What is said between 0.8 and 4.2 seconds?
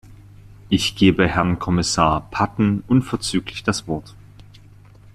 gebe Herrn Kommissar Patten unverzüglich das Wort.